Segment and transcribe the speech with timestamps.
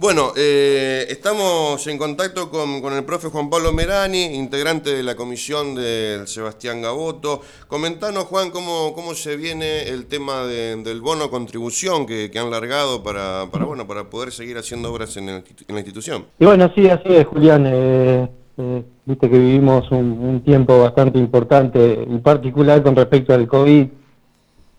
[0.00, 5.16] Bueno, eh, estamos en contacto con, con, el profe Juan Pablo Merani, integrante de la
[5.16, 7.40] comisión del Sebastián Gaboto.
[7.66, 13.46] Comentanos, Juan, cómo, cómo se viene el tema del bono contribución que, han largado para,
[13.50, 16.26] para, bueno, para poder seguir haciendo obras en, en la institución.
[16.38, 17.64] Y bueno, sí, así es, Julián.
[17.66, 23.88] Eh, eh, viste que vivimos un, tiempo bastante importante y particular con respecto al COVID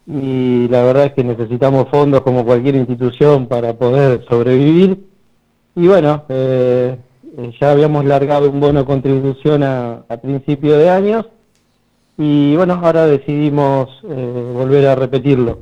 [0.07, 5.08] y la verdad es que necesitamos fondos como cualquier institución para poder sobrevivir.
[5.75, 6.97] Y bueno, eh,
[7.37, 11.25] eh, ya habíamos largado un bono contribución a, principio de años
[12.17, 15.59] y bueno, ahora decidimos volver a repetirlo.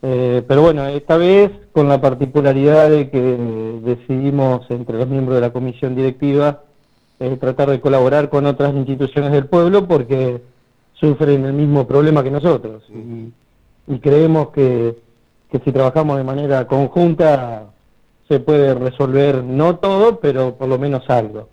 [0.00, 3.20] pero bueno, esta vez con la particularidad de que
[3.82, 6.62] decidimos entre los miembros de la comisión directiva
[7.38, 10.40] tratar de colaborar con otras instituciones del pueblo porque
[11.02, 12.84] sufren el mismo problema que nosotros.
[13.86, 14.96] Y, creemos que,
[15.50, 17.64] si trabajamos de manera conjunta
[18.32, 21.48] se puede resolver no todo, pero por lo menos algo.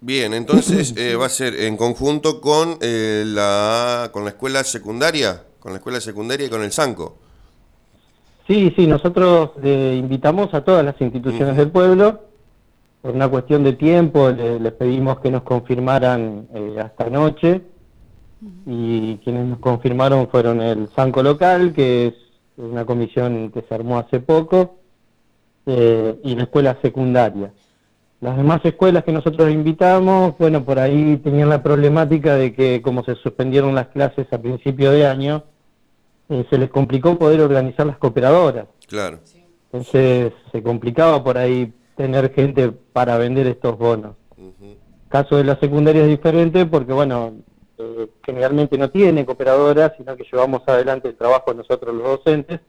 [0.00, 5.44] Bien, entonces eh, va a ser en conjunto con eh, la con la escuela secundaria,
[5.58, 7.16] con la escuela secundaria y con el SANCO.
[8.46, 12.28] Sí, sí, nosotros eh, invitamos a todas las instituciones del pueblo
[13.02, 17.62] por una cuestión de tiempo les pedimos que nos confirmaran eh, hasta anoche
[18.66, 22.14] y quienes nos confirmaron fueron el Sanco Local, que es
[22.56, 24.77] una comisión que se armó hace poco,
[25.70, 27.52] eh, y la escuela secundaria.
[28.22, 33.04] Las demás escuelas que nosotros invitamos, bueno, por ahí tenían la problemática de que como
[33.04, 35.44] se suspendieron las clases a principio de año,
[36.30, 38.66] eh, se les complicó poder organizar las cooperadoras.
[38.86, 39.18] Claro.
[39.70, 44.16] Entonces se complicaba por ahí tener gente para vender estos bonos.
[45.08, 47.34] Caso de la secundaria es diferente porque, bueno,
[47.76, 52.60] eh, generalmente no tiene cooperadoras, sino que llevamos adelante el trabajo nosotros los docentes.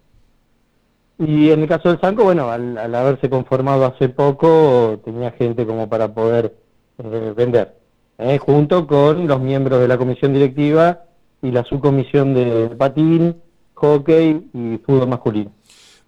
[1.19, 5.89] Y en el caso del Sanco, bueno, al, haberse conformado hace poco, tenía gente como
[5.89, 6.55] para poder
[6.97, 7.75] eh, vender,
[8.17, 8.37] ¿eh?
[8.37, 11.03] junto con los miembros de la comisión directiva
[11.41, 13.41] y la subcomisión de patín,
[13.73, 15.51] hockey y fútbol masculino.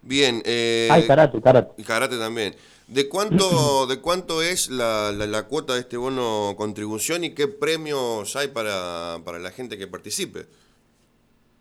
[0.02, 0.42] Bien.
[0.44, 1.72] Eh, Hay karate, karate.
[1.76, 2.54] Y karate también.
[2.88, 8.34] ¿De cuánto, de cuánto es la, la, cuota de este bono contribución y qué premios
[8.36, 10.46] hay para, para la gente que participe?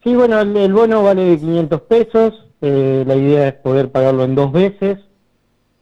[0.04, 2.34] Sí, bueno, el, bono vale de 500 pesos.
[2.62, 5.00] Eh, la idea es poder pagarlo en dos veces,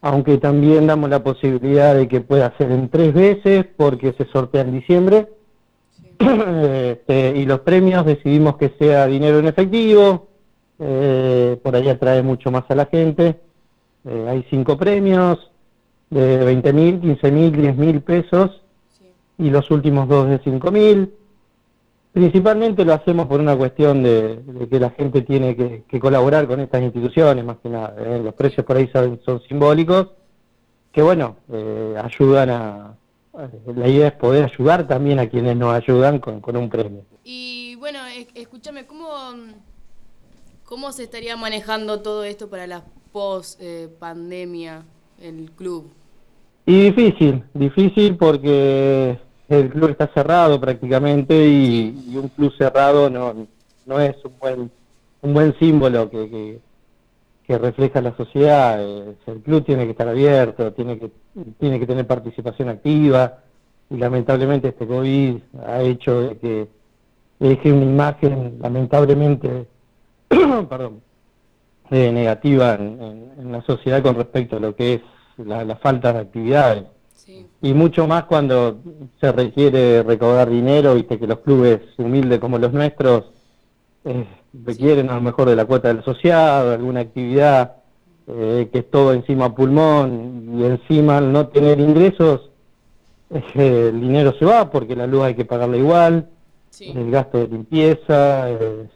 [0.00, 4.62] aunque también damos la posibilidad de que pueda ser en tres veces porque se sortea
[4.62, 5.28] en diciembre.
[6.20, 10.28] Este, y los premios decidimos que sea dinero en efectivo,
[10.78, 13.40] eh, por ahí atrae mucho más a la gente.
[14.04, 15.50] Eh, hay cinco premios
[16.10, 18.62] de 20 mil, 15 mil, 10 mil pesos
[19.38, 21.14] y los últimos dos de 5 mil.
[22.12, 26.82] Principalmente lo hacemos por una cuestión de, que la gente tiene que, colaborar con estas
[26.82, 27.94] instituciones, más que nada.
[27.98, 28.20] ¿eh?
[28.22, 30.08] Los precios por ahí son, simbólicos,
[30.92, 32.96] que bueno, eh, ayudan a...
[33.76, 37.04] La idea es poder ayudar también a quienes nos ayudan con, con un premio.
[37.22, 38.00] Y bueno,
[38.34, 39.08] escúchame, ¿cómo,
[40.64, 42.82] ¿cómo se estaría manejando todo esto para las
[43.12, 44.84] post eh, pandemia
[45.20, 45.92] el club?
[46.66, 49.18] Y difícil, difícil porque
[49.50, 53.46] el club está cerrado prácticamente y, un club cerrado no,
[53.86, 54.70] no es un buen
[55.22, 56.60] un buen símbolo que,
[57.46, 58.80] que, refleja la sociedad.
[58.80, 61.10] El club tiene que estar abierto, tiene que
[61.58, 63.38] tiene que tener participación activa
[63.90, 66.68] y lamentablemente este COVID ha hecho que
[67.40, 69.66] deje una imagen lamentablemente
[70.28, 71.00] perdón
[71.90, 75.00] eh, negativa en, la sociedad con respecto a lo que es
[75.38, 76.84] la, falta de actividades.
[77.62, 78.78] Y mucho más cuando
[79.20, 83.24] se requiere recaudar dinero, viste que los clubes humildes como los nuestros
[84.04, 87.76] eh, requieren a lo mejor de la cuota del asociado, alguna actividad
[88.26, 92.50] eh, que es todo encima pulmón y encima al no tener ingresos,
[93.54, 96.28] el dinero se va porque la luz hay que pagarla igual,
[96.80, 98.88] el gasto de limpieza, el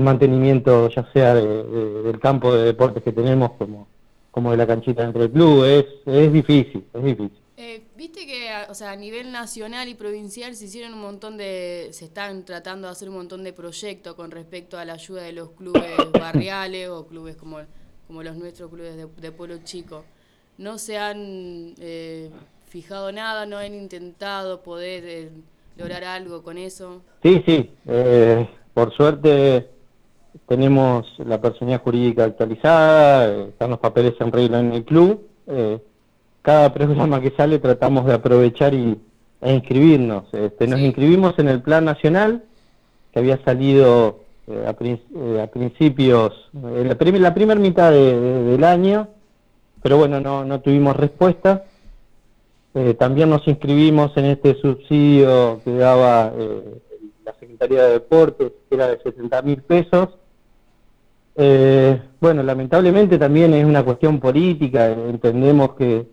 [0.00, 3.88] mantenimiento ya sea del campo de deportes que tenemos como,
[4.30, 7.40] como de la canchita dentro del club, es, es difícil, es difícil.
[7.56, 11.88] Eh, Viste que o sea, a nivel nacional y provincial se hicieron un montón de,
[11.92, 15.32] se están tratando de hacer un montón de proyectos con respecto a la ayuda de
[15.32, 15.82] los clubes
[16.18, 17.58] barriales o clubes como,
[18.06, 20.04] como los nuestros clubes de, pueblo chico.
[20.56, 22.30] No se han eh,
[22.68, 25.30] fijado nada, no han intentado poder eh,
[25.76, 27.02] lograr algo con eso.
[27.22, 27.70] Sí, sí,
[28.72, 29.68] por suerte
[30.46, 35.26] tenemos la personalidad jurídica actualizada, eh, están los papeles en regla en el club.
[35.46, 35.78] Eh,
[36.42, 38.98] cada programa que sale tratamos de aprovechar y,
[39.40, 40.24] e inscribirnos.
[40.32, 42.44] Este, nos inscribimos en el Plan Nacional,
[43.12, 44.72] que había salido eh, a,
[45.46, 46.96] principios, en la,
[47.34, 49.08] primera mitad del año,
[49.82, 51.64] pero bueno, no, no tuvimos respuesta.
[52.72, 56.80] Eh, también nos inscribimos en este subsidio que daba eh,
[57.24, 60.08] la Secretaría de Deportes, que era de 70 mil pesos.
[61.36, 66.06] Eh, bueno, lamentablemente también es una cuestión política, entendemos que,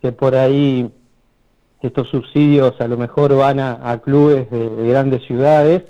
[0.00, 0.90] que por ahí
[1.80, 5.84] estos subsidios a lo mejor van a, clubes de, grandes ciudades,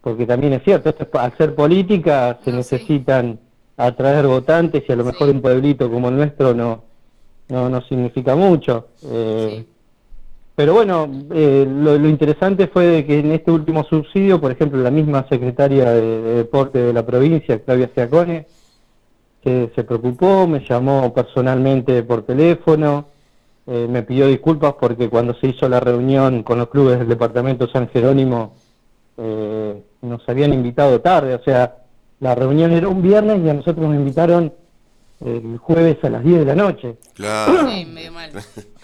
[0.00, 3.38] porque también es cierto, esto al ser política se necesitan
[3.76, 6.84] atraer votantes y a lo mejor un pueblito como el nuestro no,
[7.48, 8.88] no, no significa mucho.
[9.04, 9.64] Eh,
[10.54, 14.90] pero bueno, eh, lo, interesante fue de que en este último subsidio, por ejemplo, la
[14.90, 18.46] misma secretaria de, Deporte de la provincia, Claudia Ciacone,
[19.42, 23.06] se, se preocupó, me llamó personalmente por teléfono,
[23.66, 27.68] eh, me pidió disculpas porque cuando se hizo la reunión con los clubes del departamento
[27.68, 28.54] San Jerónimo
[30.00, 31.76] nos habían invitado tarde, o sea,
[32.18, 34.52] la reunión era un viernes y a nosotros nos invitaron
[35.24, 36.96] el jueves a las 10 de la noche.
[37.14, 37.68] Claro.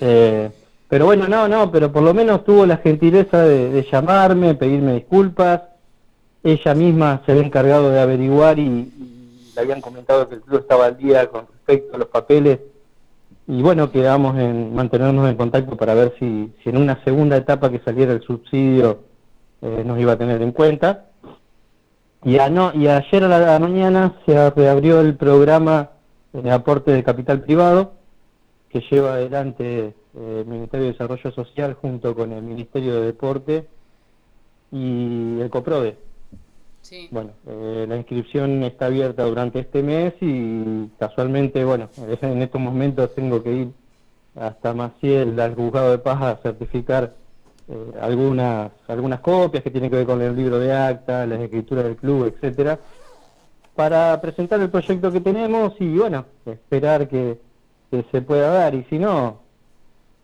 [0.00, 0.50] Eh,
[0.88, 5.62] pero bueno, no, no, pero por lo menos tuvo la gentileza de, llamarme, pedirme disculpas.
[6.42, 8.90] Ella misma se había encargado de averiguar y,
[9.54, 12.60] le habían comentado que el club estaba al día con respecto a los papeles.
[13.46, 17.70] Y bueno, quedamos en mantenernos en contacto para ver si, si en una segunda etapa
[17.70, 19.00] que saliera el subsidio
[19.60, 21.06] eh, nos iba a tener en cuenta.
[22.24, 25.90] Y, no, y ayer a la mañana se reabrió el programa
[26.32, 27.92] de aporte de capital privado
[28.70, 33.66] que lleva adelante eh, el Ministerio de Desarrollo Social junto con el Ministerio de Deporte
[34.72, 35.96] y el COPRODE.
[36.82, 37.08] Sí.
[37.10, 41.88] Bueno, eh, la inscripción está abierta durante este mes y casualmente, bueno,
[42.22, 43.68] en estos momentos tengo que ir
[44.34, 47.14] hasta Maciel, al juzgado de paz, a certificar
[47.68, 51.84] eh, algunas algunas copias que tienen que ver con el libro de acta, las escrituras
[51.84, 52.78] del club, etcétera,
[53.74, 57.38] para presentar el proyecto que tenemos y bueno, esperar que,
[58.10, 59.40] se pueda dar y si no,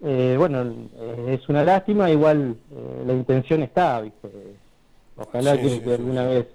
[0.02, 2.56] eh, bueno, eh, es una lástima, igual
[3.06, 4.29] la intención está, ¿viste?
[5.17, 6.46] ojalá que, alguna vez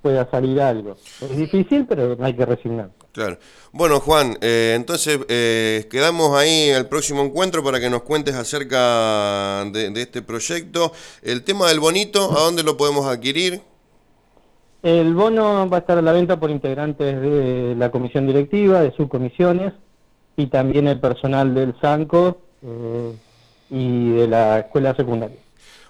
[0.00, 0.96] pueda salir algo.
[1.20, 2.90] Es difícil, pero no hay que resignar.
[3.12, 3.38] Claro.
[3.72, 9.64] Bueno, Juan, eh, entonces eh, quedamos ahí el próximo encuentro para que nos cuentes acerca
[9.70, 10.92] de, este proyecto.
[11.22, 13.60] El tema del bonito, ¿a dónde lo podemos adquirir?
[14.82, 18.92] El bono va a estar a la venta por integrantes de la comisión directiva, de
[18.92, 19.74] subcomisiones
[20.36, 23.12] y también el personal del SANCO eh,
[23.70, 25.36] y de la escuela secundaria.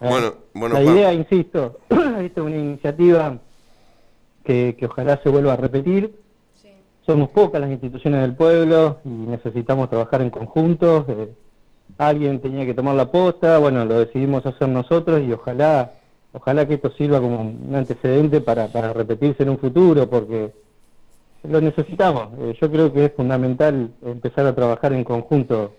[0.01, 3.39] Bueno, bueno, la idea, insisto, es una iniciativa
[4.45, 6.23] que, que ojalá se vuelva a repetir
[7.07, 11.05] somos pocas las instituciones del pueblo y necesitamos trabajar en conjunto.
[11.09, 11.33] Eh,
[11.99, 15.93] alguien tenía que tomar la posta, bueno, lo decidimos hacer nosotros y ojalá,
[16.33, 20.53] ojalá que esto sirva como un antecedente para, para repetirse en un futuro, porque
[21.43, 22.29] lo necesitamos.
[22.39, 25.73] Eh, yo creo que es fundamental empezar a trabajar en conjunto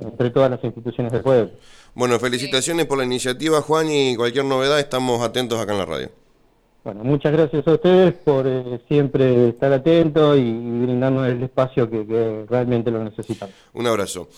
[0.00, 1.50] entre todas las instituciones del pueblo.
[1.94, 6.10] Bueno, felicitaciones por la iniciativa, Juan, y cualquier novedad estamos atentos acá en la radio.
[6.82, 12.46] Bueno, muchas gracias a ustedes por eh, siempre estar atentos y, brindarnos el espacio que
[12.48, 13.54] realmente lo necesitamos.
[13.74, 14.28] Un abrazo.